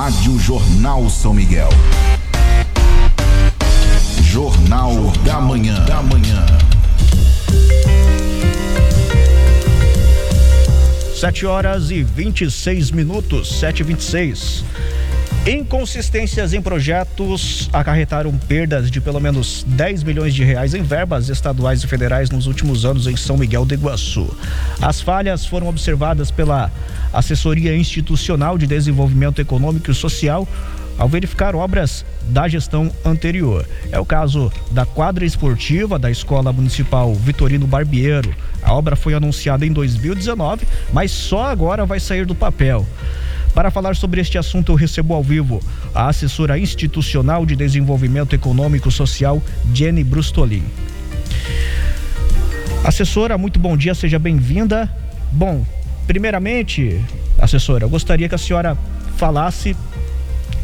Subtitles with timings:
[0.00, 1.68] Rádio Jornal São Miguel.
[4.22, 5.84] Jornal, Jornal da Manhã.
[5.86, 6.46] Da manhã.
[11.16, 14.64] Sete horas e 26 minutos, sete e vinte e seis.
[15.48, 21.82] Inconsistências em projetos acarretaram perdas de pelo menos 10 milhões de reais em verbas estaduais
[21.82, 24.28] e federais nos últimos anos em São Miguel do Iguaçu.
[24.78, 26.70] As falhas foram observadas pela
[27.14, 30.46] Assessoria Institucional de Desenvolvimento Econômico e Social
[30.98, 33.66] ao verificar obras da gestão anterior.
[33.90, 38.34] É o caso da quadra esportiva da Escola Municipal Vitorino Barbiero.
[38.62, 42.84] A obra foi anunciada em 2019, mas só agora vai sair do papel.
[43.54, 45.60] Para falar sobre este assunto, eu recebo ao vivo
[45.94, 49.42] a assessora institucional de desenvolvimento econômico social,
[49.74, 50.64] Jenny Brustolin.
[52.84, 54.90] Assessora, muito bom dia, seja bem-vinda.
[55.32, 55.66] Bom,
[56.06, 57.00] primeiramente,
[57.38, 58.78] assessora, eu gostaria que a senhora
[59.16, 59.76] falasse.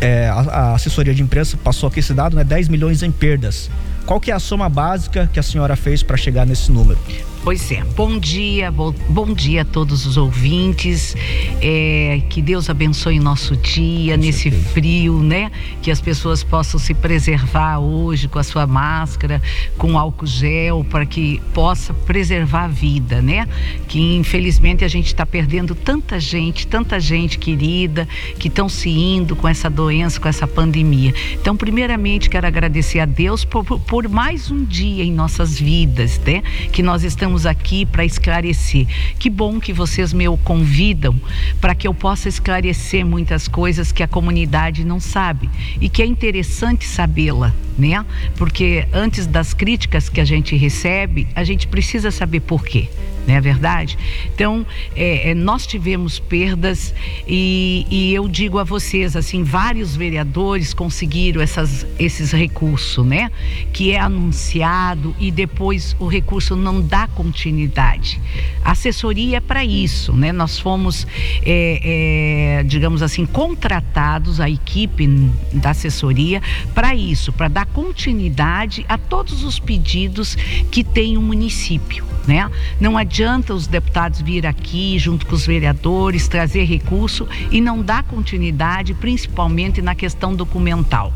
[0.00, 2.44] É, a, a, assessoria de imprensa passou aqui esse dado, né?
[2.44, 3.70] 10 milhões em perdas.
[4.06, 6.98] Qual que é a soma básica que a senhora fez para chegar nesse número?
[7.44, 11.14] Pois é, bom dia, bom, bom dia a todos os ouvintes.
[11.60, 14.68] É, que Deus abençoe o nosso dia, com nesse certeza.
[14.70, 15.52] frio, né?
[15.82, 19.42] Que as pessoas possam se preservar hoje com a sua máscara,
[19.76, 23.46] com álcool gel, para que possa preservar a vida, né?
[23.88, 29.36] Que infelizmente a gente está perdendo tanta gente, tanta gente querida, que estão se indo
[29.36, 31.12] com essa doença, com essa pandemia.
[31.34, 36.42] Então, primeiramente, quero agradecer a Deus por, por mais um dia em nossas vidas, né?
[36.72, 38.86] Que nós estamos estamos aqui para esclarecer.
[39.18, 41.14] Que bom que vocês me convidam
[41.60, 46.06] para que eu possa esclarecer muitas coisas que a comunidade não sabe e que é
[46.06, 48.04] interessante sabê-la, né?
[48.36, 52.88] Porque antes das críticas que a gente recebe, a gente precisa saber por quê
[53.26, 53.98] não é verdade?
[54.34, 56.94] Então, é, é, nós tivemos perdas
[57.26, 63.30] e, e, eu digo a vocês, assim, vários vereadores conseguiram essas, esses recursos, né?
[63.72, 68.20] Que é anunciado e depois o recurso não dá continuidade.
[68.62, 70.32] A assessoria é para isso, né?
[70.32, 71.06] Nós fomos,
[71.44, 75.06] é, é digamos assim, contratados, a equipe
[75.52, 76.42] da assessoria,
[76.74, 80.36] para isso, para dar continuidade a todos os pedidos
[80.70, 82.50] que tem o município, né?
[82.80, 87.82] Não adianta adianta os deputados vir aqui junto com os vereadores trazer recurso e não
[87.82, 91.12] dar continuidade, principalmente na questão documental.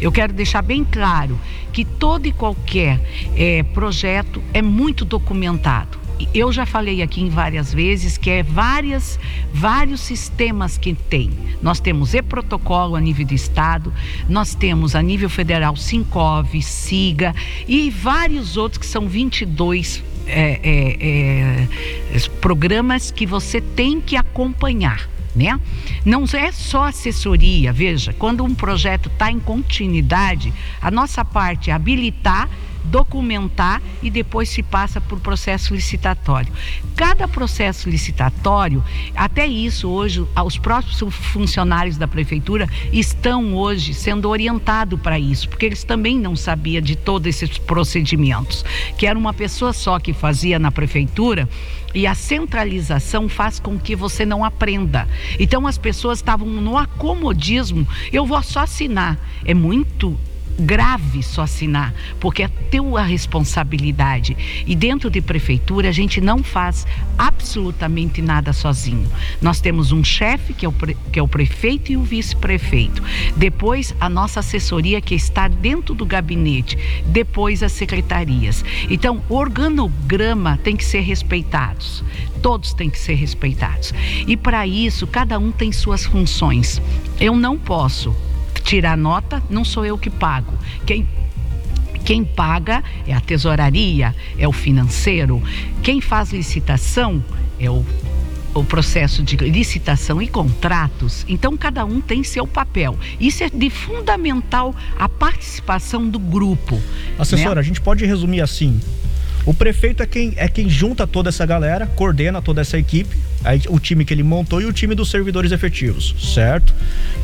[0.00, 1.38] Eu quero deixar bem claro
[1.72, 3.00] que todo e qualquer
[3.36, 6.01] é, projeto é muito documentado
[6.34, 9.18] eu já falei aqui em várias vezes que é várias,
[9.52, 11.30] vários sistemas que tem.
[11.60, 13.92] Nós temos e-protocolo a nível do estado,
[14.28, 17.34] nós temos a nível federal Sincov, SIGA
[17.66, 21.66] e vários outros que são 22 é, é,
[22.16, 25.08] é, programas que você tem que acompanhar.
[25.34, 25.58] Né?
[26.04, 31.72] Não é só assessoria, veja, quando um projeto está em continuidade, a nossa parte é
[31.72, 32.50] habilitar
[32.84, 36.52] documentar e depois se passa por processo licitatório.
[36.96, 38.82] Cada processo licitatório,
[39.14, 45.66] até isso hoje, os próprios funcionários da prefeitura estão hoje sendo orientados para isso, porque
[45.66, 48.64] eles também não sabiam de todos esses procedimentos,
[48.96, 51.48] que era uma pessoa só que fazia na prefeitura
[51.94, 55.08] e a centralização faz com que você não aprenda.
[55.38, 59.18] Então as pessoas estavam no acomodismo, eu vou só assinar.
[59.44, 60.18] É muito
[60.58, 64.36] grave só assinar, porque é tua responsabilidade.
[64.66, 66.86] E dentro de prefeitura a gente não faz
[67.18, 69.10] absolutamente nada sozinho.
[69.40, 73.02] Nós temos um chefe que é o, que é o prefeito e o vice-prefeito.
[73.36, 76.78] Depois a nossa assessoria que está dentro do gabinete.
[77.06, 78.64] Depois as secretarias.
[78.88, 82.04] Então o organograma tem que ser respeitados.
[82.40, 83.92] Todos têm que ser respeitados.
[84.26, 86.80] E para isso cada um tem suas funções.
[87.20, 88.14] Eu não posso
[88.62, 90.52] tirar nota, não sou eu que pago.
[90.86, 91.06] Quem
[92.04, 95.40] quem paga é a tesouraria, é o financeiro.
[95.82, 97.24] Quem faz licitação
[97.60, 97.84] é o,
[98.52, 101.24] o processo de licitação e contratos.
[101.28, 102.98] Então, cada um tem seu papel.
[103.20, 106.80] Isso é de fundamental a participação do grupo.
[107.18, 107.60] Assessora, né?
[107.60, 108.80] a gente pode resumir assim:
[109.46, 113.16] o prefeito é quem, é quem junta toda essa galera, coordena toda essa equipe,
[113.68, 116.72] o time que ele montou e o time dos servidores efetivos, certo?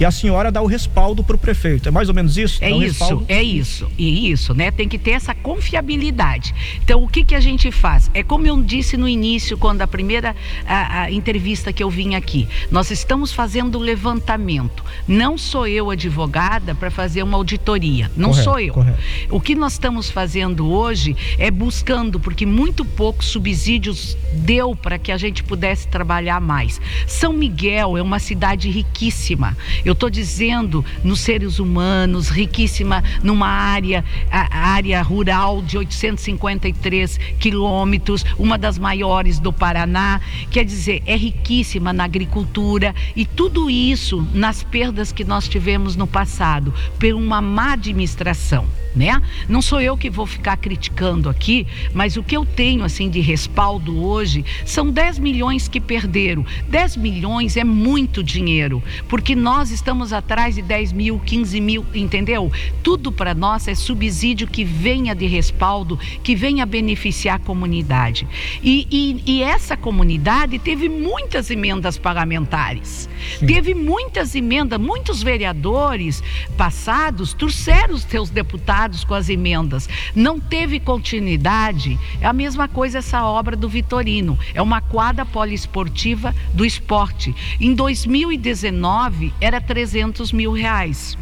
[0.01, 1.89] E a senhora dá o respaldo para o prefeito.
[1.89, 2.63] É mais ou menos isso?
[2.63, 3.25] É isso, respaldo?
[3.29, 3.91] é isso.
[3.97, 4.71] E isso, né?
[4.71, 6.55] Tem que ter essa confiabilidade.
[6.83, 8.11] Então, o que, que a gente faz?
[8.13, 10.35] É como eu disse no início, quando a primeira
[10.67, 12.49] a, a entrevista que eu vim aqui.
[12.71, 14.85] Nós estamos fazendo levantamento.
[15.07, 18.11] Não sou eu advogada para fazer uma auditoria.
[18.17, 18.75] Não correto, sou eu.
[18.75, 18.99] Correto.
[19.31, 25.13] O que nós estamos fazendo hoje é buscando porque muito poucos subsídios deu para que
[25.13, 26.81] a gente pudesse trabalhar trabalhar mais.
[27.07, 29.55] São Miguel é uma cidade riquíssima.
[29.85, 38.57] Eu estou dizendo nos seres humanos, riquíssima numa área, área rural de 853 quilômetros, uma
[38.57, 40.19] das maiores do Paraná.
[40.51, 46.07] Quer dizer, é riquíssima na agricultura e tudo isso nas perdas que nós tivemos no
[46.07, 49.21] passado por uma má administração né?
[49.49, 53.21] Não sou eu que vou ficar criticando aqui, mas o que eu tenho assim de
[53.21, 56.45] respaldo hoje são 10 milhões que perderam.
[56.69, 62.51] 10 milhões é muito dinheiro, porque nós estamos atrás de 10 mil, 15 mil, entendeu?
[62.83, 68.27] Tudo para nós é subsídio que venha de respaldo, que venha beneficiar a comunidade.
[68.63, 73.09] E, e, e essa comunidade teve muitas emendas parlamentares,
[73.39, 73.47] Sim.
[73.47, 76.23] teve muitas emendas, muitos vereadores
[76.57, 79.89] passados trouxeram os seus deputados com as emendas.
[80.15, 81.99] Não teve continuidade.
[82.21, 84.39] É a mesma coisa essa obra do Vitorino.
[84.55, 87.35] É uma quadra poliesportiva do esporte.
[87.61, 91.19] Em 2019 era 300 mil reais,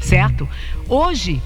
[0.00, 0.48] certo?
[0.88, 1.42] Hoje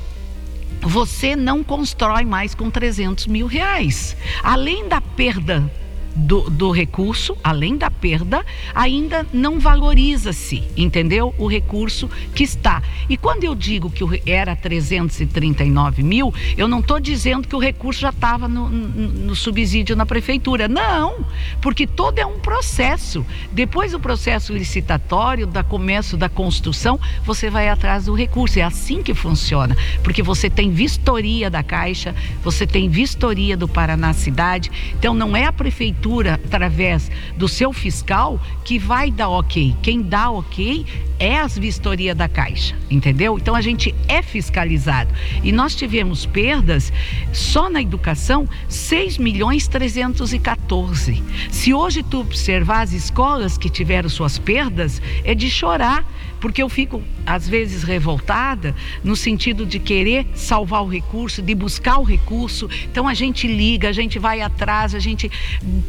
[0.83, 4.17] você não constrói mais com 300 mil reais.
[4.43, 5.71] Além da perda
[6.19, 8.45] do, do recurso, além da perda,
[8.75, 11.33] ainda não valoriza-se, entendeu?
[11.39, 12.83] O recurso que está.
[13.09, 18.01] E quando eu digo que era 339 mil, eu não estou dizendo que o recurso
[18.01, 20.67] já estava no, no, subsídio na prefeitura.
[20.67, 21.25] Não,
[21.61, 23.25] porque todo é um processo.
[23.53, 28.59] Depois do processo licitatório, da começo da construção, você vai atrás do recurso.
[28.59, 34.13] É assim que funciona, porque você tem vistoria da Caixa, você tem vistoria do Paraná
[34.13, 34.71] Cidade.
[34.99, 39.77] Então não é a prefeitura prefeitura, através do seu fiscal, que vai dar ok.
[39.83, 40.87] Quem dá ok
[41.19, 43.37] é as vistoria da Caixa, entendeu?
[43.37, 45.13] Então a gente é fiscalizado.
[45.43, 46.93] E nós tivemos perdas
[47.33, 51.23] só na educação 6 milhões 314.
[51.51, 56.05] Se hoje tu observar as escolas que tiveram suas perdas, é de chorar
[56.41, 61.99] porque eu fico às vezes revoltada no sentido de querer salvar o recurso, de buscar
[61.99, 62.69] o recurso.
[62.85, 65.31] Então a gente liga, a gente vai atrás, a gente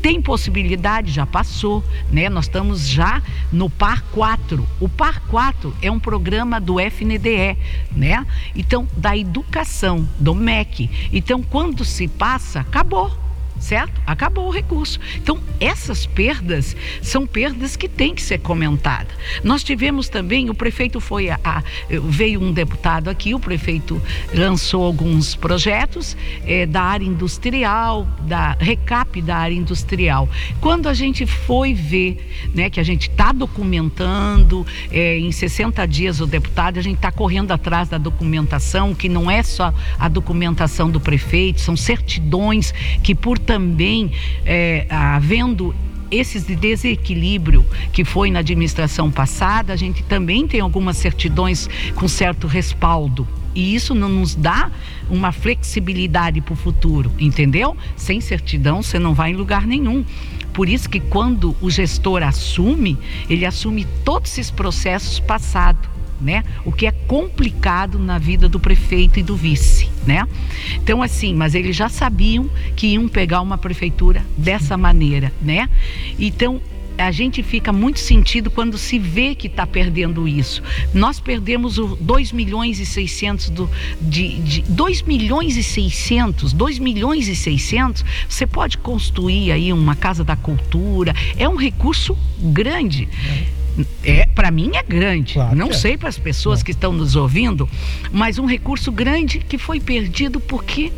[0.02, 2.30] tem possibilidade, já passou, né?
[2.30, 4.66] Nós estamos já no par 4.
[4.80, 7.58] O par 4 é um programa do FNDE,
[7.96, 8.26] né?
[8.56, 10.90] Então da educação, do MEC.
[11.12, 13.29] Então quando se passa, acabou
[13.60, 14.02] certo?
[14.06, 15.00] Acabou o recurso.
[15.16, 19.14] Então, essas perdas são perdas que têm que ser comentadas.
[19.44, 21.64] Nós tivemos também, o prefeito foi a, a
[22.04, 24.02] veio um deputado aqui, o prefeito
[24.34, 26.16] lançou alguns projetos
[26.46, 30.30] é, da área industrial, da recap da área industrial.
[30.62, 36.20] Quando a gente foi ver, né, que a gente está documentando, é, em 60 dias
[36.22, 40.90] o deputado, a gente está correndo atrás da documentação, que não é só a documentação
[40.90, 42.74] do prefeito, são certidões
[43.04, 44.12] que por também
[44.46, 45.74] é, havendo
[46.12, 52.08] esses de desequilíbrio que foi na administração passada, a gente também tem algumas certidões com
[52.08, 53.28] certo respaldo.
[53.56, 54.70] E isso não nos dá
[55.10, 57.76] uma flexibilidade para o futuro, entendeu?
[57.96, 60.06] Sem certidão você não vai em lugar nenhum.
[60.54, 65.90] Por isso que quando o gestor assume, ele assume todos esses processos passados
[66.22, 66.44] né?
[66.66, 70.28] O que é complicado na vida do prefeito e do vice, né?
[70.76, 75.70] Então assim, mas eles já sabiam que iam pegar uma prefeitura dessa maneira, né?
[76.18, 76.62] Então
[77.00, 80.62] a gente fica muito sentido quando se vê que está perdendo isso.
[80.94, 83.70] Nós perdemos o 2 milhões e 600 do,
[84.02, 89.96] de, de 2 milhões e 600, 2 milhões e 600, você pode construir aí uma
[89.96, 93.08] casa da cultura, é um recurso grande.
[93.56, 93.59] É
[94.04, 95.34] é, para mim é grande.
[95.34, 95.74] Claro não é.
[95.74, 97.70] sei para as pessoas que estão nos ouvindo,
[98.12, 100.92] mas um recurso grande que foi perdido porque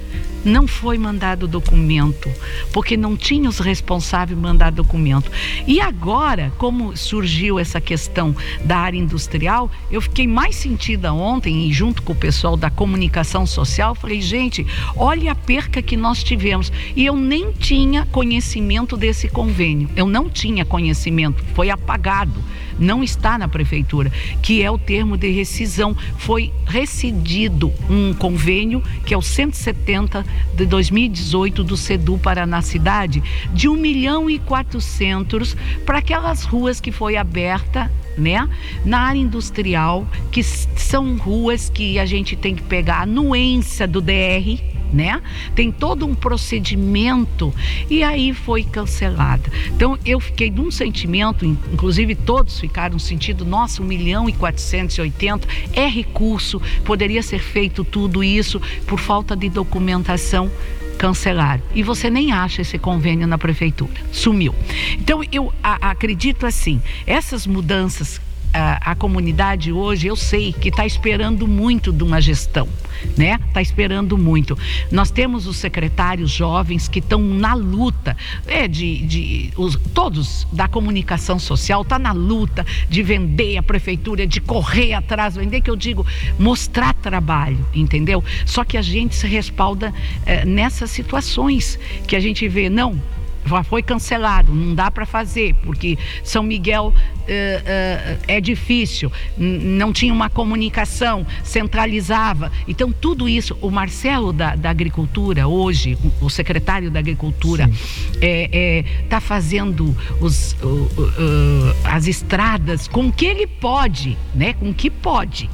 [0.44, 2.30] não foi mandado documento,
[2.74, 5.32] porque não tinha os responsáveis mandar documento.
[5.68, 11.74] E agora, como surgiu essa questão da área industrial, eu fiquei mais sentida ontem e
[11.74, 16.72] junto com o pessoal da comunicação social, falei, gente, olha a perca que nós tivemos.
[16.96, 19.90] E eu nem tinha conhecimento desse convênio.
[19.96, 22.42] Eu não tinha conhecimento, foi apagado
[22.82, 24.12] não está na prefeitura,
[24.42, 25.96] que é o termo de rescisão.
[26.18, 33.24] Foi rescindido um convênio, que é o 170 de 2018 do SEDU Paraná Cidade,
[33.54, 38.48] de 1 milhão e 400 para aquelas ruas que foi aberta né?
[38.84, 44.02] Na área industrial, que são ruas que a gente tem que pegar a anuência do
[44.02, 44.60] DR,
[44.94, 45.22] né?
[45.56, 47.54] Tem todo um procedimento
[47.90, 49.52] e aí foi cancelada.
[49.68, 55.48] Então eu fiquei de um sentimento, inclusive todos ficaram sentindo, nossa, 1 milhão e 480
[55.74, 60.52] é recurso, poderia ser feito tudo isso por falta de documentação
[60.98, 61.64] cancelaram.
[61.74, 63.94] E você nem acha esse convênio na prefeitura.
[64.12, 64.54] Sumiu.
[64.94, 68.22] Então, eu a, acredito assim, essas mudanças
[68.54, 72.68] a, a, comunidade hoje, eu sei que está esperando muito de uma gestão,
[73.18, 73.40] né?
[73.48, 74.58] Está esperando muito.
[74.92, 78.16] Nós temos os secretários jovens que estão na luta,
[78.48, 84.26] é, de, de os, todos da comunicação social, está na luta de vender a prefeitura,
[84.26, 86.06] de correr atrás, vender, que eu digo,
[86.38, 88.24] mostrar trabalho, entendeu?
[88.46, 89.94] Só que a gente se respalda
[90.26, 93.00] é, nessas situações que a gente vê, não,
[93.46, 99.92] já foi cancelado, não dá para fazer, porque São Miguel uh, uh, é difícil, não
[99.92, 102.52] tinha uma comunicação, centralizava.
[102.68, 108.50] Então, tudo isso, o Marcelo da, da Agricultura, hoje, o secretário da Agricultura, está é,
[108.52, 114.54] é, tá fazendo os, uh, as estradas com o que ele pode, né?
[114.54, 115.50] com o que pode.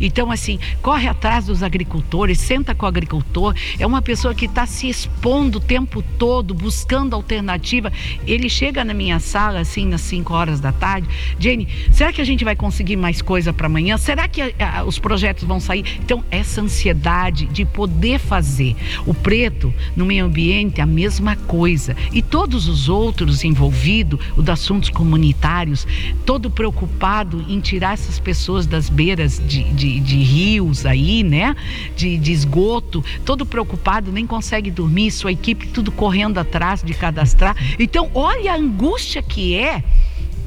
[0.00, 4.66] Então, assim, corre atrás dos agricultores, senta com o agricultor, é uma pessoa que está
[4.66, 7.92] se expondo o tempo todo, buscando alternativa.
[8.26, 11.08] Ele chega na minha sala, assim, nas 5 horas da tarde,
[11.38, 13.96] Jenny, será que a gente vai conseguir mais coisa para amanhã?
[13.96, 15.84] Será que a, a, os projetos vão sair?
[16.00, 18.76] Então, essa ansiedade de poder fazer.
[19.06, 21.96] O preto, no meio ambiente, a mesma coisa.
[22.12, 25.86] E todos os outros envolvidos, o dos assuntos comunitários,
[26.26, 31.56] todo preocupado em tirar essas pessoas das beiras de, de, de rios aí, né?
[31.96, 37.56] De, de esgoto, todo preocupado, nem consegue dormir, sua equipe tudo correndo atrás de cadastrar.
[37.78, 39.82] Então, olha a angústia que é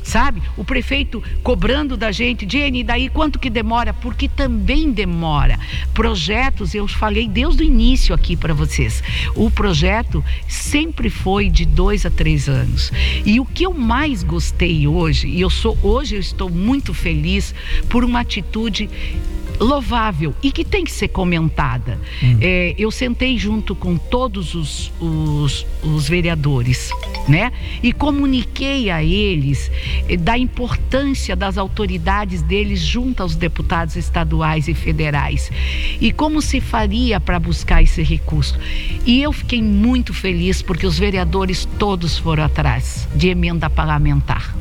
[0.04, 0.40] sabe?
[0.56, 3.92] O prefeito cobrando da gente, Jenny, daí quanto que demora?
[3.92, 5.60] Porque também demora.
[5.96, 9.02] Projetos, eu falei desde o início aqui para vocês,
[9.36, 12.92] o projeto sempre foi de dois a três anos.
[13.26, 17.56] E o que eu mais gostei hoje, e eu sou hoje eu estou muito feliz
[17.90, 18.88] por uma atitude
[19.60, 22.00] louvável e que tem que ser comentada.
[22.24, 22.38] Hum.
[22.42, 26.90] É, eu sentei junto com todos os, os, os, vereadores,
[27.28, 27.52] né?
[27.82, 29.72] E comuniquei a eles
[30.08, 35.52] eh, da importância das autoridades deles junto aos deputados estaduais e federais
[36.00, 38.58] e como se faria para buscar esse recurso.
[39.06, 44.56] E eu fiquei muito feliz porque os vereadores todos foram atrás de emenda parlamentar.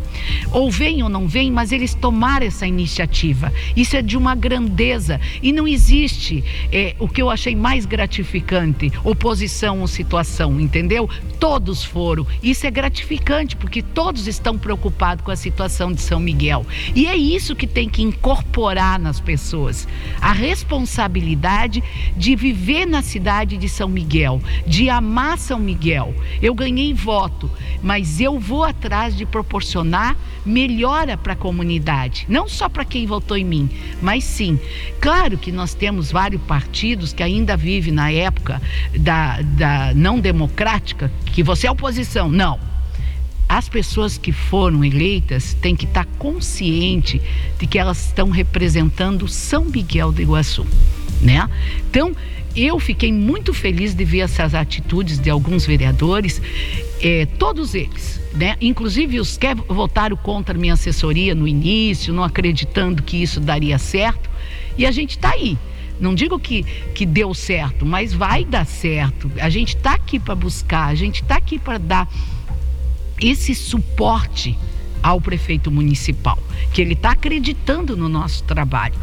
[0.52, 3.52] Ou vem ou não vem, mas eles tomaram essa iniciativa.
[3.76, 5.20] Isso é de uma grandeza.
[5.42, 11.08] E não existe é, o que eu achei mais gratificante: oposição ou situação, entendeu?
[11.38, 12.26] Todos foram.
[12.42, 16.66] Isso é gratificante, porque todos estão preocupados com a situação de São Miguel.
[16.94, 19.88] E é isso que tem que incorporar nas pessoas:
[20.20, 21.82] a responsabilidade
[22.16, 26.14] de viver na cidade de São Miguel, de amar São Miguel.
[26.42, 27.50] Eu ganhei voto,
[27.82, 30.03] mas eu vou atrás de proporcionar
[30.44, 33.70] melhora para a comunidade, não só para quem votou em mim,
[34.02, 34.58] mas sim.
[35.00, 38.60] Claro que nós temos vários partidos que ainda vivem na época
[38.98, 42.28] da, da não democrática, que você é oposição.
[42.28, 42.58] Não.
[43.48, 47.20] As pessoas que foram eleitas têm que estar consciente
[47.58, 50.66] de que elas estão representando São Miguel do Iguaçu,
[51.20, 51.48] né?
[51.88, 52.16] Então,
[52.56, 56.40] eu fiquei muito feliz de ver essas atitudes de alguns vereadores,
[57.02, 58.56] eh, todos eles, né?
[58.60, 63.78] Inclusive os que votaram contra a minha assessoria no início, não acreditando que isso daria
[63.78, 64.28] certo.
[64.76, 65.56] E a gente está aí.
[66.00, 66.64] Não digo que,
[66.94, 69.30] que deu certo, mas vai dar certo.
[69.40, 72.08] A gente está aqui para buscar, a gente está aqui para dar
[73.20, 74.58] esse suporte
[75.00, 76.38] ao prefeito municipal,
[76.72, 78.94] que ele está acreditando no nosso trabalho.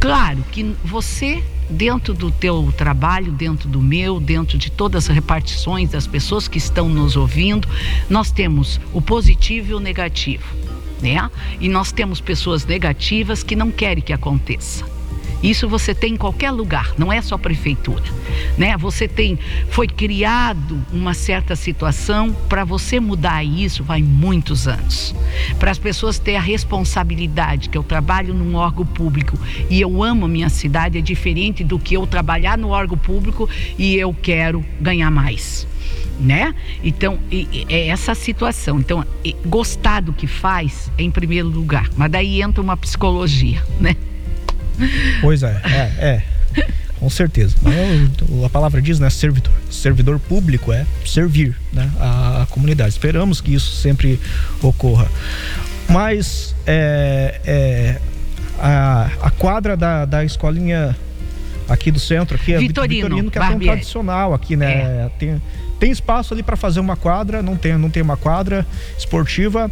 [0.00, 5.90] Claro que você dentro do teu trabalho, dentro do meu, dentro de todas as repartições
[5.90, 7.68] das pessoas que estão nos ouvindo,
[8.08, 10.44] nós temos o positivo e o negativo,
[11.00, 11.30] né?
[11.60, 14.84] E nós temos pessoas negativas que não querem que aconteça.
[15.42, 18.04] Isso você tem em qualquer lugar, não é só prefeitura,
[18.56, 18.76] né?
[18.76, 25.14] Você tem foi criado uma certa situação para você mudar isso vai muitos anos.
[25.58, 30.26] Para as pessoas terem a responsabilidade que eu trabalho num órgão público e eu amo
[30.26, 34.64] a minha cidade é diferente do que eu trabalhar no órgão público e eu quero
[34.80, 35.66] ganhar mais
[36.20, 36.54] né?
[36.84, 37.18] Então,
[37.68, 38.78] é essa situação.
[38.78, 39.04] Então,
[39.44, 43.96] gostar do que faz é em primeiro lugar, mas daí entra uma psicologia, né?
[45.20, 46.22] Pois é, é, é.
[46.98, 47.56] Com certeza.
[48.44, 49.10] A palavra diz, né?
[49.10, 49.52] Servidor.
[49.68, 52.90] Servidor público é servir né, a, a comunidade.
[52.90, 54.20] Esperamos que isso sempre
[54.62, 55.08] ocorra.
[55.88, 58.00] Mas é, é,
[58.60, 60.96] a, a quadra da, da escolinha
[61.68, 64.72] aqui do centro, aqui é Vitorino, Vitorino que é tão tradicional aqui, né?
[64.72, 65.10] É.
[65.18, 65.42] Tem,
[65.80, 68.64] tem espaço ali para fazer uma quadra, não tem, não tem uma quadra
[68.96, 69.68] esportiva.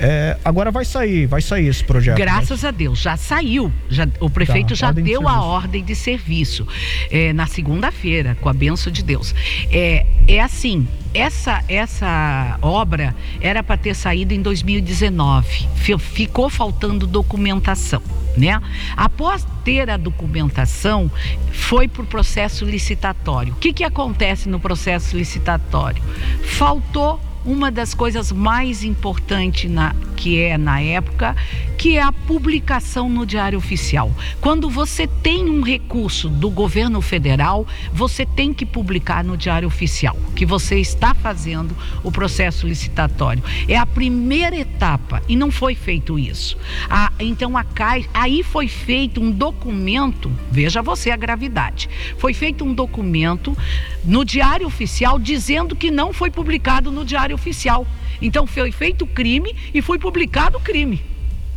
[0.00, 2.18] É, agora vai sair, vai sair esse projeto.
[2.18, 2.24] Né?
[2.24, 2.68] Graças né?
[2.68, 3.72] a Deus, já saiu.
[3.88, 6.66] Já, o prefeito tá, já deu a ordem de serviço
[7.10, 9.34] é, na segunda-feira, com a benção de Deus.
[9.70, 15.68] É, é assim, essa, essa obra era para ter saído em 2019.
[15.98, 18.02] Ficou faltando documentação.
[18.36, 18.60] Né?
[18.96, 21.10] Após ter a documentação,
[21.50, 23.52] foi para o processo licitatório.
[23.54, 26.00] O que, que acontece no processo licitatório?
[26.44, 31.34] Faltou uma das coisas mais importantes na, que é na época,
[31.78, 34.12] que é a publicação no Diário Oficial.
[34.38, 40.16] Quando você tem um recurso do governo federal, você tem que publicar no Diário Oficial
[40.36, 41.74] que você está fazendo
[42.04, 43.42] o processo licitatório.
[43.66, 46.56] É a primeira etapa e não foi feito isso.
[46.90, 51.88] A, então a CAI, aí foi feito um documento, veja você a gravidade.
[52.18, 53.56] Foi feito um documento
[54.04, 57.86] no Diário Oficial dizendo que não foi publicado no Diário Oficial.
[58.20, 61.02] Então foi feito crime e foi publicado o crime.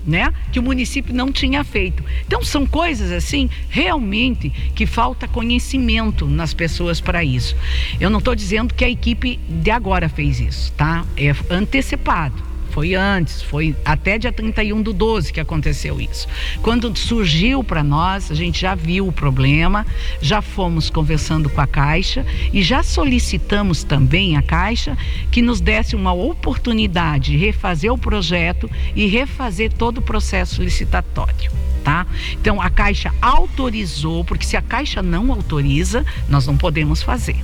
[0.05, 0.33] Né?
[0.51, 2.03] Que o município não tinha feito.
[2.25, 7.55] Então são coisas assim, realmente que falta conhecimento nas pessoas para isso.
[7.99, 11.05] Eu não estou dizendo que a equipe de agora fez isso, tá?
[11.15, 12.50] É antecipado.
[12.71, 16.27] Foi antes, foi até dia 31 do 12 que aconteceu isso.
[16.61, 19.85] Quando surgiu para nós, a gente já viu o problema,
[20.21, 24.97] já fomos conversando com a Caixa e já solicitamos também à Caixa
[25.29, 31.51] que nos desse uma oportunidade de refazer o projeto e refazer todo o processo licitatório.
[31.83, 32.05] Tá?
[32.33, 37.37] Então a Caixa autorizou, porque se a Caixa não autoriza, nós não podemos fazer.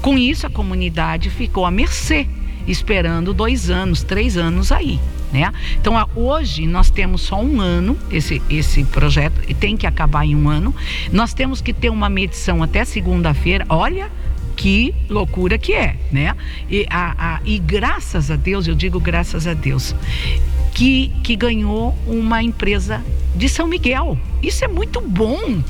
[0.00, 2.26] Com isso, a comunidade ficou à mercê
[2.66, 5.00] esperando dois anos, três anos aí.
[5.32, 5.52] Né?
[5.80, 10.48] Então hoje nós temos só um ano esse, esse projeto tem que acabar em um
[10.48, 10.74] ano.
[11.12, 13.64] Nós temos que ter uma medição até segunda-feira.
[13.68, 14.10] Olha
[14.56, 16.34] que loucura que é, né?
[16.70, 19.94] E, a, a, e graças a Deus, eu digo graças a Deus,
[20.72, 23.02] que, que ganhou uma empresa
[23.34, 24.18] de São Miguel.
[24.44, 25.62] Isso é muito bom,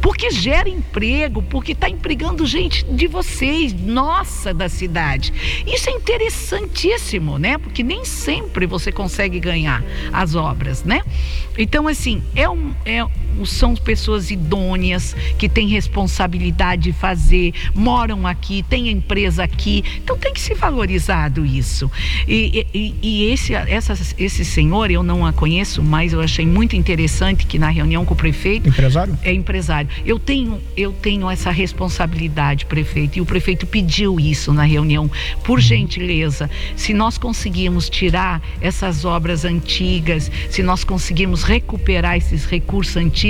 [0.00, 5.32] porque gera emprego, porque está empregando gente de vocês, nossa, da cidade.
[5.66, 7.58] Isso é interessantíssimo, né?
[7.58, 11.02] Porque nem sempre você consegue ganhar as obras, né?
[11.58, 13.04] Então, assim, é um, é,
[13.44, 20.32] são pessoas idôneas que têm responsabilidade de fazer, moram aqui, têm empresa aqui, então tem
[20.32, 21.90] que ser valorizado isso.
[22.26, 26.76] E, e, e esse, essa, esse senhor, eu não a conheço, mas eu achei muito
[26.76, 28.68] interessante que na reunião com o prefeito.
[28.68, 29.18] Empresário?
[29.22, 29.88] É empresário.
[30.04, 35.10] Eu tenho, eu tenho essa responsabilidade, prefeito, e o prefeito pediu isso na reunião.
[35.44, 35.60] Por uhum.
[35.60, 43.21] gentileza, se nós conseguirmos tirar essas obras antigas, se nós conseguirmos recuperar esses recursos antigos,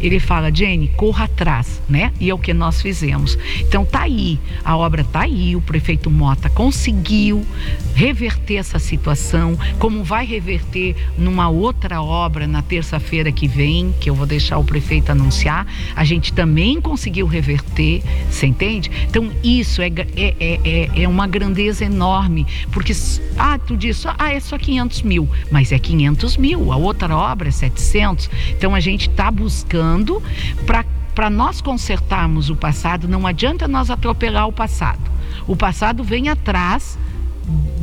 [0.00, 2.12] ele fala, Jenny, corra atrás, né?
[2.20, 3.38] E é o que nós fizemos.
[3.60, 7.46] Então tá aí, a obra tá aí, o prefeito Mota conseguiu
[7.94, 14.14] reverter essa situação, como vai reverter numa outra obra na terça-feira que vem, que eu
[14.14, 18.90] vou deixar o prefeito anunciar, a gente também conseguiu reverter, você entende?
[19.08, 22.92] Então isso é, é, é, é, é uma grandeza enorme, porque,
[23.36, 27.48] ah, tu disse, ah, é só 500 mil, mas é 500 mil, a outra obra
[27.48, 30.22] é 700, então a gente está buscando
[30.66, 35.00] para para nós consertarmos o passado, não adianta nós atropelar o passado.
[35.48, 36.96] O passado vem atrás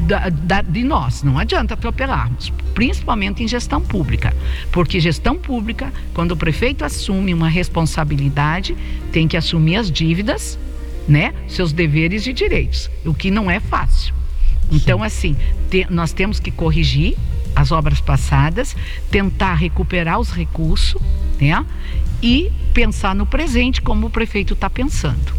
[0.07, 1.21] da, da, de nós.
[1.21, 4.33] Não adianta atropelarmos, principalmente em gestão pública,
[4.71, 8.73] porque gestão pública, quando o prefeito assume uma responsabilidade,
[9.11, 10.57] tem que assumir as dívidas,
[11.05, 14.15] né, seus deveres e direitos, o que não é fácil.
[14.71, 15.35] Então, assim,
[15.69, 17.17] te, nós temos que corrigir
[17.55, 18.75] as obras passadas,
[19.09, 21.01] tentar recuperar os recursos,
[21.39, 21.65] né,
[22.21, 25.33] e pensar no presente como o prefeito está pensando.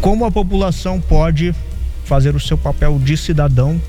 [0.00, 1.54] Como a população pode
[2.04, 3.80] fazer o seu papel de cidadão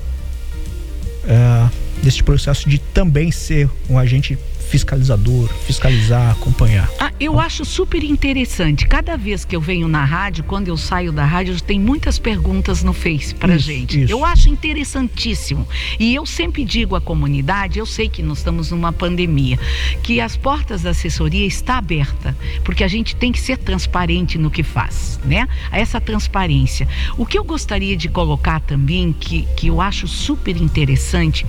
[1.26, 1.68] é,
[2.02, 4.38] neste processo de também ser um agente
[4.74, 6.90] fiscalizador, fiscalizar, acompanhar.
[6.98, 8.88] Ah, eu acho super interessante.
[8.88, 12.82] Cada vez que eu venho na rádio, quando eu saio da rádio, tem muitas perguntas
[12.82, 14.02] no Face pra isso, gente.
[14.02, 14.12] Isso.
[14.12, 15.64] Eu acho interessantíssimo.
[15.96, 19.60] E eu sempre digo à comunidade, eu sei que nós estamos numa pandemia,
[20.02, 24.50] que as portas da assessoria está aberta, porque a gente tem que ser transparente no
[24.50, 25.46] que faz, né?
[25.70, 26.88] Essa transparência.
[27.16, 31.46] O que eu gostaria de colocar também, que, que eu acho super interessante,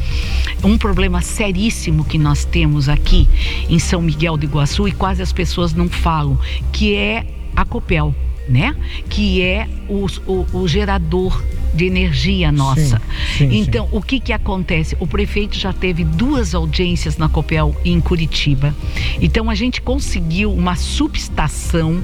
[0.64, 3.28] um problema seríssimo que nós temos aqui aqui
[3.70, 6.38] em São Miguel do Iguaçu e quase as pessoas não falam,
[6.72, 7.26] que é
[7.56, 8.14] a Copel,
[8.50, 8.76] né?
[9.10, 11.42] Que é o, o, o gerador
[11.74, 13.02] de energia nossa.
[13.38, 13.98] Sim, sim, então, sim.
[13.98, 14.96] o que que acontece?
[15.00, 18.76] O prefeito já teve duas audiências na Copel em Curitiba.
[19.22, 22.04] Então, a gente conseguiu uma subestação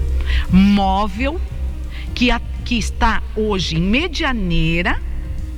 [0.50, 1.40] móvel
[2.14, 5.00] que, a, que está hoje em Medianeira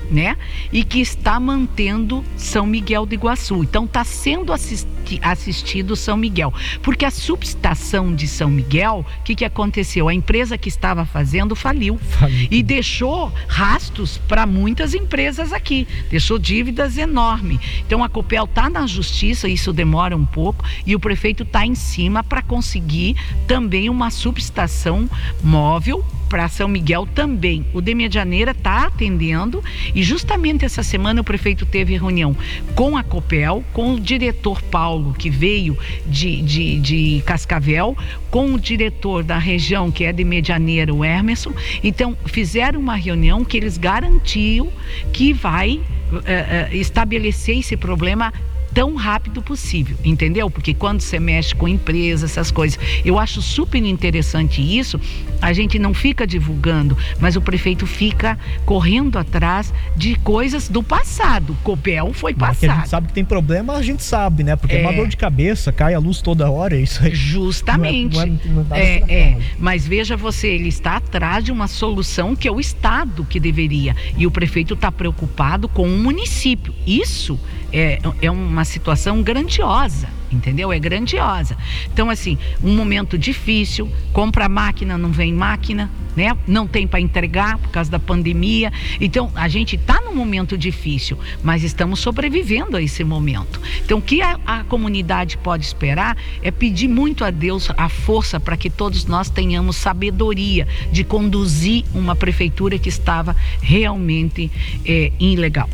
[0.09, 0.37] né?
[0.71, 3.63] E que está mantendo São Miguel do Iguaçu.
[3.63, 9.35] Então está sendo assisti assistido São Miguel, porque a subestação de São Miguel, o que,
[9.35, 10.07] que aconteceu?
[10.07, 12.47] A empresa que estava fazendo faliu, faliu.
[12.49, 17.59] e deixou rastros para muitas empresas aqui, deixou dívidas enormes.
[17.85, 21.75] Então a Copel está na justiça, isso demora um pouco, e o prefeito está em
[21.75, 23.15] cima para conseguir
[23.47, 25.09] também uma subestação
[25.43, 27.63] móvel para São Miguel também.
[27.73, 29.63] O de Medianeira está atendendo
[29.93, 32.35] e justamente essa semana o prefeito teve reunião
[32.75, 37.97] com a Copel, com o diretor Paulo, que veio de, de, de Cascavel,
[38.29, 41.53] com o diretor da região, que é de Medianeira, o Emerson.
[41.83, 44.69] Então, fizeram uma reunião que eles garantiam
[45.11, 45.79] que vai
[46.25, 48.33] eh, eh, estabelecer esse problema
[48.73, 50.49] tão rápido possível, entendeu?
[50.49, 54.99] Porque quando você mexe com empresas, essas coisas, eu acho super interessante isso.
[55.41, 61.55] A gente não fica divulgando, mas o prefeito fica correndo atrás de coisas do passado.
[61.63, 62.71] Copel foi passado.
[62.71, 64.55] a gente sabe que tem problema, a gente sabe, né?
[64.55, 67.13] Porque é, é uma dor de cabeça, cai a luz toda hora, isso aí.
[67.13, 68.15] Justamente.
[68.15, 71.67] Não é, não é, não é, é, mas veja você, ele está atrás de uma
[71.67, 73.95] solução que é o Estado que deveria.
[74.17, 76.73] E o prefeito está preocupado com o município.
[76.87, 77.39] Isso
[77.71, 80.73] é, é uma situação grandiosa entendeu?
[80.73, 81.55] É grandiosa.
[81.93, 86.35] Então, assim, um momento difícil, compra máquina, não vem máquina, né?
[86.47, 88.71] Não tem para entregar por causa da pandemia.
[88.99, 93.61] Então, a gente está num momento difícil, mas estamos sobrevivendo a esse momento.
[93.83, 98.39] Então, o que a, a comunidade pode esperar é pedir muito a Deus a força
[98.39, 104.51] para que todos nós tenhamos sabedoria de conduzir uma prefeitura que estava realmente
[104.85, 105.69] é, ilegal.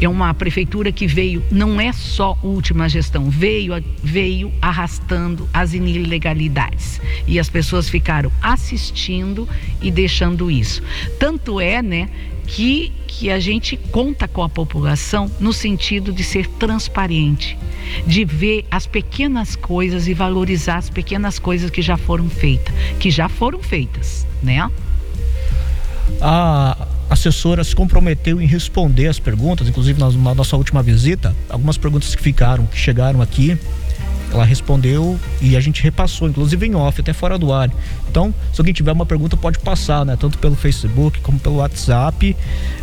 [0.00, 7.00] É uma prefeitura que veio, não é só última gestão, veio, veio arrastando as ilegalidades.
[7.26, 9.48] E as pessoas ficaram assistindo
[9.80, 10.82] e deixando isso.
[11.18, 12.08] Tanto é, né,
[12.46, 17.58] que, que a gente conta com a população no sentido de ser transparente,
[18.06, 23.10] de ver as pequenas coisas e valorizar as pequenas coisas que já foram feitas, que
[23.10, 24.68] já foram feitas, né?
[26.20, 31.76] A assessora se comprometeu em responder as perguntas, inclusive na, na nossa última visita, algumas
[31.76, 33.58] perguntas que ficaram, que chegaram aqui,
[34.32, 37.70] ela respondeu e a gente repassou, inclusive em off, até fora do ar.
[38.10, 40.16] Então, se alguém tiver uma pergunta, pode passar, né?
[40.18, 42.36] Tanto pelo Facebook como pelo WhatsApp.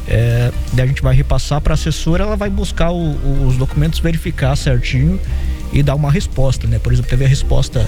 [0.08, 4.00] É, daí a gente vai repassar para a assessora, ela vai buscar o, os documentos,
[4.00, 5.20] verificar certinho
[5.72, 6.80] e dar uma resposta, né?
[6.80, 7.88] Por exemplo, teve a resposta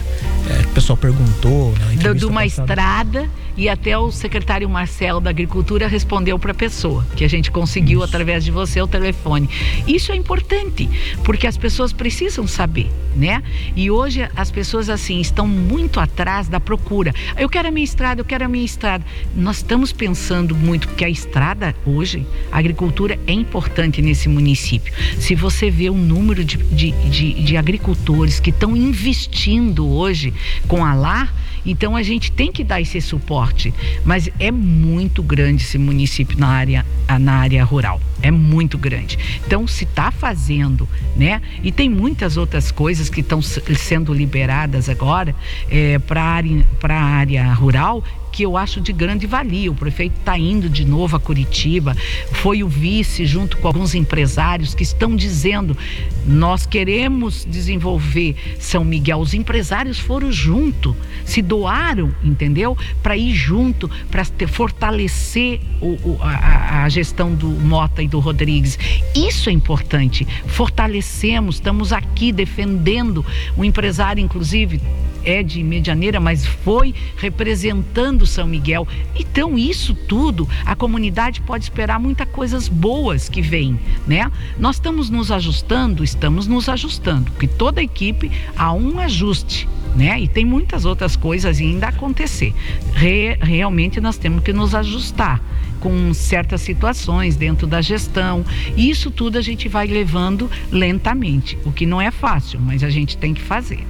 [0.50, 1.72] é, que o pessoal perguntou.
[1.72, 7.06] Né, de uma estrada e até o secretário Marcelo da Agricultura respondeu para a pessoa,
[7.16, 8.08] que a gente conseguiu Isso.
[8.08, 9.50] através de você o telefone.
[9.88, 10.88] Isso é importante,
[11.24, 13.42] porque as pessoas precisam saber, né?
[13.76, 17.14] E hoje as pessoas assim estão muito atrás da procura.
[17.36, 19.04] Eu quero a minha estrada, eu quero a minha estrada.
[19.36, 24.94] Nós estamos pensando muito que a estrada hoje, a agricultura é importante nesse município.
[25.20, 30.34] Se você vê o número de, de, de, de agricultores que estão investindo hoje
[30.68, 31.34] com a LAR,
[31.68, 33.74] então a gente tem que dar esse suporte,
[34.06, 36.86] mas é muito grande esse município na área,
[37.20, 38.02] na área rural.
[38.22, 39.20] É muito grande.
[39.46, 41.42] Então se está fazendo, né?
[41.62, 45.36] E tem muitas outras coisas que estão sendo liberadas agora
[45.70, 48.04] é, para a área rural
[48.38, 49.72] que eu acho de grande valia.
[49.72, 51.98] O prefeito está indo de novo a Curitiba,
[52.34, 55.76] foi o vice junto com alguns empresários que estão dizendo:
[56.24, 59.18] nós queremos desenvolver São Miguel.
[59.18, 60.96] Os empresários foram junto,
[61.26, 62.78] se doaram, entendeu?
[63.02, 68.78] Para ir junto, para fortalecer o, o, a, a gestão do Mota e do Rodrigues.
[69.16, 70.28] Isso é importante.
[70.46, 73.26] Fortalecemos, estamos aqui defendendo
[73.58, 74.80] o empresário, inclusive
[75.28, 78.88] é de Medianeira, mas foi representando São Miguel.
[79.14, 84.32] Então, isso tudo, a comunidade pode esperar muitas coisas boas que vêm, né?
[84.58, 89.68] Nós estamos nos ajustando, estamos nos ajustando, porque toda equipe há um ajuste.
[89.96, 90.20] Né?
[90.20, 92.54] E tem muitas outras coisas ainda a acontecer.
[92.94, 95.42] Re, realmente nós temos que nos ajustar
[95.80, 98.46] com certas situações dentro da gestão.
[98.76, 102.90] E isso tudo a gente vai levando lentamente, o que não é fácil, mas a
[102.90, 103.86] gente tem que fazer.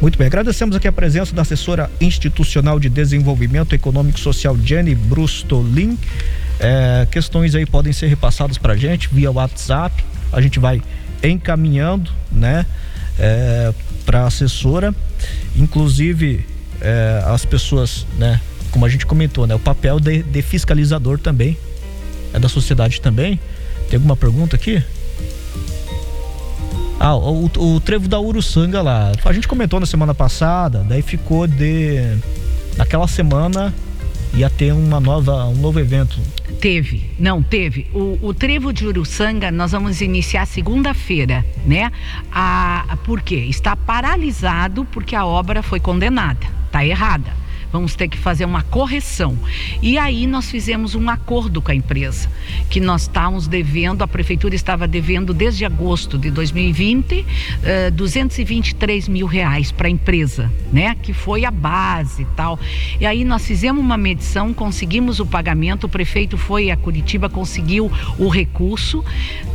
[0.00, 5.98] Muito bem, agradecemos aqui a presença da assessora institucional de desenvolvimento econômico social, Jenny Brustolin.
[6.60, 10.82] É, questões aí podem ser repassadas para a gente via WhatsApp, a gente vai
[11.22, 12.66] encaminhando, né,
[13.18, 13.72] é,
[14.04, 14.94] para a assessora,
[15.56, 16.44] inclusive
[16.80, 21.56] é, as pessoas, né, como a gente comentou, né, o papel de, de fiscalizador também
[22.34, 23.40] é da sociedade também.
[23.88, 24.82] Tem alguma pergunta aqui?
[26.98, 29.12] Ah, o, o, trevo da Uruçanga lá.
[29.24, 32.16] A gente comentou na semana passada, daí ficou de.
[32.76, 33.72] Naquela semana
[34.34, 36.18] ia ter uma nova, um novo evento.
[36.60, 37.86] Teve, não, teve.
[37.94, 41.90] O, o Trevo de Uruçanga nós vamos iniciar segunda-feira, né?
[42.32, 43.46] A, por quê?
[43.48, 49.38] Está paralisado porque a obra foi condenada, está errada vamos ter que fazer uma correção.
[49.82, 52.28] E aí nós fizemos um acordo com a empresa,
[52.70, 59.26] que nós estávamos devendo, a prefeitura estava devendo desde agosto de 2020, uh, 223 mil
[59.26, 60.96] reais para a empresa, né?
[61.02, 62.58] Que foi a base e tal.
[63.00, 67.90] E aí nós fizemos uma medição, conseguimos o pagamento, o prefeito foi a Curitiba, conseguiu
[68.18, 69.04] o recurso,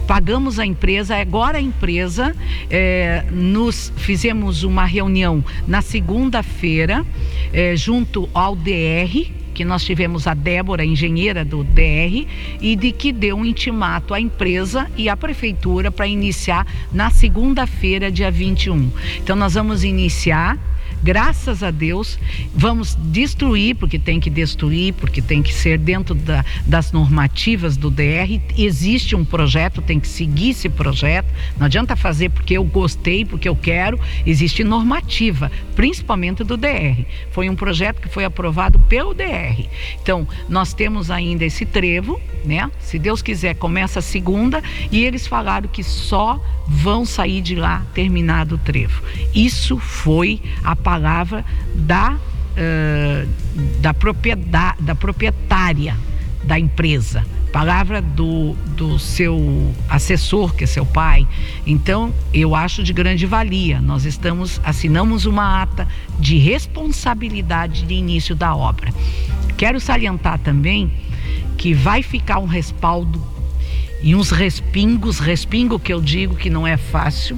[0.08, 2.36] pagamos a empresa, agora a empresa
[2.70, 7.06] eh, nos fizemos uma reunião na segunda-feira,
[7.54, 8.01] eh, junto
[8.34, 12.26] ao DR, que nós tivemos a Débora, engenheira do DR,
[12.62, 18.12] e de que deu um intimato à empresa e à prefeitura para iniciar na segunda-feira,
[18.12, 18.90] dia 21.
[19.18, 20.58] Então nós vamos iniciar
[21.04, 22.20] graças a Deus,
[22.54, 27.90] vamos destruir, porque tem que destruir, porque tem que ser dentro da, das normativas do
[27.90, 28.40] DR.
[28.58, 31.28] Existe um projeto, tem que seguir esse projeto.
[31.58, 34.00] Não adianta fazer porque eu gostei, porque eu quero.
[34.26, 37.06] Existe normativa, principalmente do DR.
[37.32, 39.68] Foi um projeto que foi aprovado pelo DR.
[40.02, 42.70] Então, nós temos ainda esse trevo, né?
[42.80, 44.62] Se Deus quiser, começa a segunda
[44.92, 49.02] e eles falaram que só vão sair de lá terminado o trevo.
[49.34, 53.28] Isso foi a palavra da, uh,
[53.80, 55.96] da, propriedade, da proprietária
[56.44, 61.26] da empresa, palavra do, do seu assessor, que é seu pai.
[61.66, 63.80] Então, eu acho de grande valia.
[63.80, 65.88] Nós estamos, assinamos uma ata
[66.20, 68.92] de responsabilidade de início da obra.
[69.56, 70.92] Quero salientar também
[71.58, 73.24] que vai ficar um respaldo
[74.04, 77.38] e uns respingos, respingo que eu digo que não é fácil,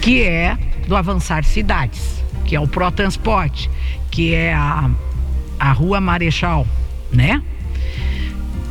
[0.00, 2.15] que é do Avançar Cidades,
[2.46, 3.70] que é o Protransporte,
[4.10, 4.90] que é a,
[5.58, 6.66] a Rua Marechal,
[7.12, 7.42] né?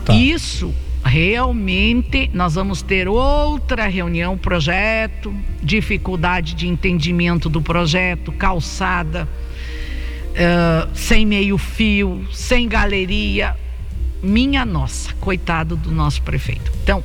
[0.05, 0.13] Tá.
[0.13, 9.29] Isso realmente nós vamos ter outra reunião, projeto, dificuldade de entendimento do projeto, calçada,
[10.31, 13.55] uh, sem meio fio, sem galeria,
[14.23, 16.71] minha nossa, coitado do nosso prefeito.
[16.83, 17.03] Então,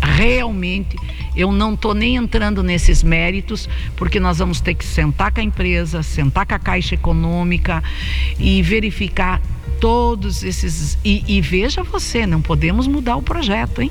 [0.00, 0.96] realmente
[1.40, 5.42] eu não estou nem entrando nesses méritos, porque nós vamos ter que sentar com a
[5.42, 7.82] empresa, sentar com a Caixa Econômica
[8.38, 9.40] e verificar
[9.80, 10.98] todos esses.
[11.04, 13.90] E, e veja você, não podemos mudar o projeto, hein?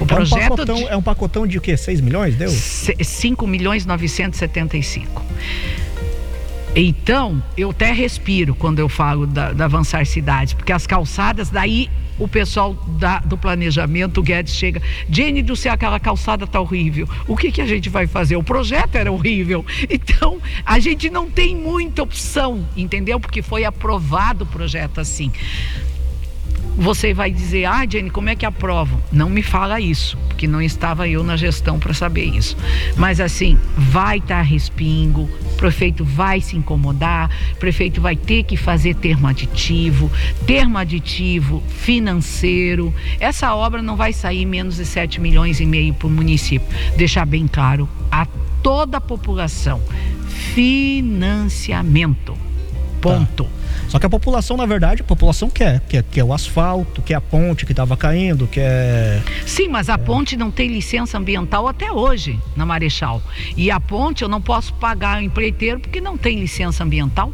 [0.00, 1.76] O projeto é um pacotão, de, é um pacotão de o quê?
[1.76, 2.34] 6 milhões?
[2.34, 2.50] Deu?
[2.50, 5.22] 5 milhões 975.
[6.76, 11.88] Então, eu até respiro quando eu falo da, da avançar cidades, porque as calçadas, daí
[12.18, 17.08] o pessoal da, do planejamento, o Guedes chega, Jenny do céu, aquela calçada tá horrível.
[17.26, 18.36] O que que a gente vai fazer?
[18.36, 19.64] O projeto era horrível.
[19.94, 23.20] Então, a gente não tem muita opção, entendeu?
[23.20, 25.30] Porque foi aprovado o projeto assim
[26.76, 29.00] você vai dizer, ah, Jenny, como é que aprovo?
[29.12, 32.56] Não me fala isso, porque não estava eu na gestão para saber isso.
[32.96, 38.42] Mas assim, vai estar tá respingo, o prefeito vai se incomodar, o prefeito vai ter
[38.44, 40.10] que fazer termo aditivo,
[40.46, 42.92] termo aditivo financeiro.
[43.20, 46.66] Essa obra não vai sair menos de 7 milhões e meio para o município.
[46.96, 48.26] Deixar bem claro a
[48.62, 49.80] toda a população.
[50.54, 52.36] Financiamento.
[53.00, 53.44] Ponto.
[53.44, 53.50] Tá.
[53.88, 57.20] Só que a população, na verdade, a população quer, quer, quer o asfalto, quer a
[57.20, 59.22] ponte que estava caindo, quer.
[59.46, 59.98] Sim, mas a é.
[59.98, 63.22] ponte não tem licença ambiental até hoje na Marechal.
[63.56, 67.32] E a ponte eu não posso pagar o empreiteiro porque não tem licença ambiental.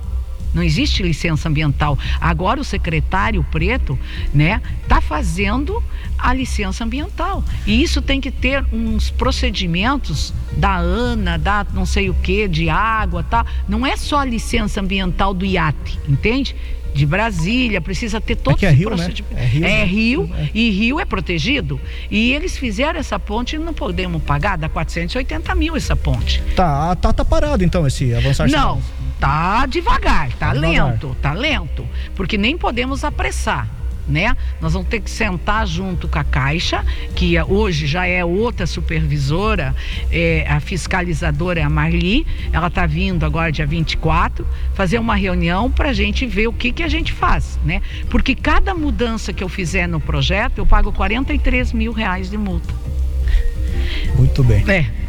[0.53, 1.99] Não existe licença ambiental.
[2.21, 3.99] Agora o secretário preto,
[4.33, 5.83] né, tá fazendo
[6.19, 7.45] a licença ambiental.
[7.67, 12.69] E isso tem que ter uns procedimentos da ANA, da não sei o que, de
[12.69, 13.47] água, tá?
[13.69, 16.55] Não é só a licença ambiental do iate, entende?
[16.93, 19.13] de Brasília, precisa ter todo Aqui é Rio, né?
[19.37, 20.51] É Rio, é Rio é.
[20.53, 21.81] e Rio é protegido.
[22.11, 26.43] E eles fizeram essa ponte e não podemos pagar, dá 480 mil essa ponte.
[26.57, 28.81] Tá, tá, tá parado então esse avançar Não,
[29.21, 31.17] tá devagar, tá, tá lento, devagar.
[31.23, 33.69] tá lento, porque nem podemos apressar
[34.11, 34.37] né?
[34.61, 38.67] Nós vamos ter que sentar junto com a Caixa, que é, hoje já é outra
[38.67, 39.75] supervisora,
[40.11, 45.71] é, a fiscalizadora é a Marli, ela está vindo agora dia 24, fazer uma reunião
[45.71, 47.81] para a gente ver o que, que a gente faz, né?
[48.11, 52.75] Porque cada mudança que eu fizer no projeto, eu pago 43 mil reais de multa.
[54.17, 54.65] Muito bem.
[54.69, 55.00] É.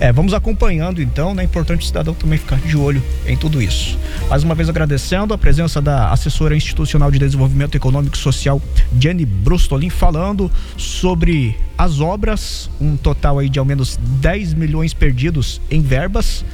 [0.00, 1.42] É, vamos acompanhando então, né?
[1.42, 3.98] É importante o cidadão também ficar de olho em tudo isso.
[4.28, 8.62] Mais uma vez agradecendo a presença da assessora institucional de desenvolvimento econômico e social,
[8.98, 15.60] Jenny Brustolin, falando sobre as obras, um total aí de ao menos 10 milhões perdidos
[15.70, 16.44] em verbas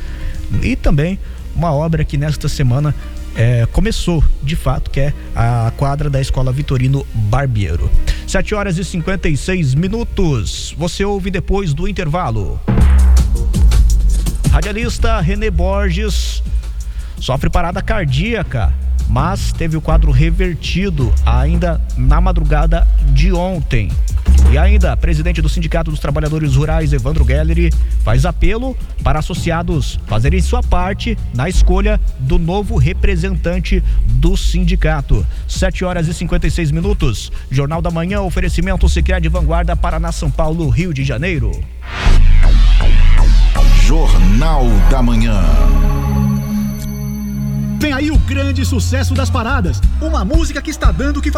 [0.62, 1.18] e também
[1.54, 2.94] uma obra que nesta semana
[3.36, 7.90] é, começou, de fato, que é a quadra da Escola Vitorino Barbiero.
[8.26, 10.74] 7 horas e 56 minutos.
[10.78, 12.60] Você ouve depois do intervalo.
[14.54, 16.40] Radialista René Borges
[17.18, 18.72] sofre parada cardíaca,
[19.08, 23.90] mas teve o quadro revertido ainda na madrugada de ontem.
[24.52, 27.72] E ainda, presidente do Sindicato dos Trabalhadores Rurais, Evandro Gelleri,
[28.04, 35.26] faz apelo para associados fazerem sua parte na escolha do novo representante do sindicato.
[35.48, 37.32] 7 horas e 56 minutos.
[37.50, 38.86] Jornal da Manhã, oferecimento
[39.20, 41.60] de Vanguarda, Paraná, São Paulo, Rio de Janeiro.
[43.86, 45.42] Jornal da Manhã.
[47.78, 49.78] Vem aí o grande sucesso das paradas.
[50.00, 51.30] Uma música que está dando que